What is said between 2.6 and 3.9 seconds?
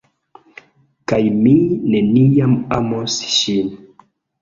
amos ŝin!